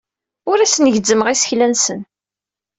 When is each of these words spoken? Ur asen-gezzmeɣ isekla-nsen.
Ur 0.49 0.57
asen-gezzmeɣ 0.59 1.27
isekla-nsen. 1.29 1.99